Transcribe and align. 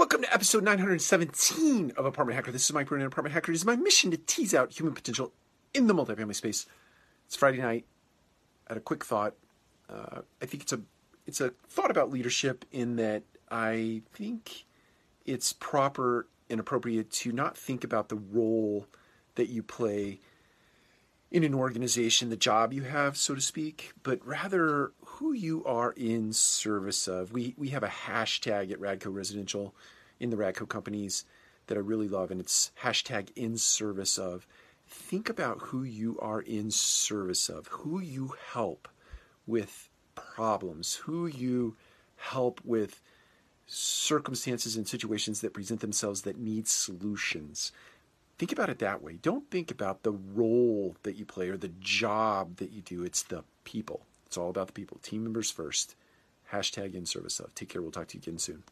Welcome 0.00 0.22
to 0.22 0.32
episode 0.32 0.64
917 0.64 1.92
of 1.94 2.06
Apartment 2.06 2.34
Hacker. 2.34 2.50
This 2.50 2.64
is 2.64 2.72
Mike 2.72 2.86
Brewer, 2.86 3.04
Apartment 3.04 3.34
Hacker. 3.34 3.52
It 3.52 3.56
is 3.56 3.66
my 3.66 3.76
mission 3.76 4.10
to 4.12 4.16
tease 4.16 4.54
out 4.54 4.72
human 4.72 4.94
potential 4.94 5.34
in 5.74 5.88
the 5.88 5.94
multifamily 5.94 6.34
space. 6.34 6.64
It's 7.26 7.36
Friday 7.36 7.58
night. 7.58 7.84
I 8.66 8.72
had 8.72 8.78
a 8.78 8.80
quick 8.80 9.04
thought. 9.04 9.34
Uh, 9.90 10.22
I 10.40 10.46
think 10.46 10.62
it's 10.62 10.72
a 10.72 10.80
it's 11.26 11.42
a 11.42 11.50
thought 11.68 11.90
about 11.90 12.10
leadership 12.10 12.64
in 12.72 12.96
that 12.96 13.24
I 13.50 14.00
think 14.14 14.64
it's 15.26 15.52
proper 15.52 16.26
and 16.48 16.58
appropriate 16.58 17.10
to 17.10 17.32
not 17.32 17.54
think 17.54 17.84
about 17.84 18.08
the 18.08 18.16
role 18.16 18.86
that 19.34 19.50
you 19.50 19.62
play 19.62 20.18
in 21.30 21.44
an 21.44 21.54
organization, 21.54 22.28
the 22.28 22.36
job 22.36 22.72
you 22.72 22.82
have, 22.82 23.16
so 23.16 23.34
to 23.34 23.40
speak, 23.40 23.92
but 24.02 24.24
rather 24.26 24.92
who 25.04 25.32
you 25.32 25.64
are 25.64 25.92
in 25.92 26.32
service 26.32 27.06
of. 27.06 27.32
We 27.32 27.54
we 27.56 27.68
have 27.68 27.82
a 27.82 27.88
hashtag 27.88 28.72
at 28.72 28.80
Radco 28.80 29.14
Residential 29.14 29.74
in 30.18 30.30
the 30.30 30.36
Radco 30.36 30.68
companies 30.68 31.24
that 31.66 31.78
I 31.78 31.80
really 31.80 32.08
love, 32.08 32.30
and 32.30 32.40
it's 32.40 32.72
hashtag 32.82 33.28
in 33.36 33.56
service 33.56 34.18
of. 34.18 34.46
Think 34.88 35.28
about 35.28 35.60
who 35.60 35.84
you 35.84 36.18
are 36.20 36.40
in 36.40 36.72
service 36.72 37.48
of, 37.48 37.68
who 37.68 38.00
you 38.00 38.34
help 38.52 38.88
with 39.46 39.88
problems, 40.16 40.94
who 40.94 41.26
you 41.28 41.76
help 42.16 42.60
with 42.64 43.00
circumstances 43.66 44.74
and 44.74 44.88
situations 44.88 45.42
that 45.42 45.54
present 45.54 45.80
themselves 45.80 46.22
that 46.22 46.38
need 46.38 46.66
solutions. 46.66 47.70
Think 48.40 48.52
about 48.52 48.70
it 48.70 48.78
that 48.78 49.02
way. 49.02 49.18
Don't 49.20 49.50
think 49.50 49.70
about 49.70 50.02
the 50.02 50.12
role 50.12 50.96
that 51.02 51.16
you 51.16 51.26
play 51.26 51.50
or 51.50 51.58
the 51.58 51.72
job 51.78 52.56
that 52.56 52.72
you 52.72 52.80
do. 52.80 53.02
It's 53.04 53.22
the 53.22 53.44
people. 53.64 54.06
It's 54.24 54.38
all 54.38 54.48
about 54.48 54.68
the 54.68 54.72
people. 54.72 54.96
Team 55.02 55.24
members 55.24 55.50
first. 55.50 55.94
Hashtag 56.50 56.94
in 56.94 57.04
service 57.04 57.38
of. 57.38 57.54
Take 57.54 57.68
care. 57.68 57.82
We'll 57.82 57.90
talk 57.90 58.08
to 58.08 58.16
you 58.16 58.22
again 58.22 58.38
soon. 58.38 58.62